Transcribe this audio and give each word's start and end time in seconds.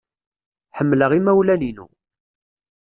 Ḥemmleɣ 0.77 1.11
imawlen-innu. 1.17 1.87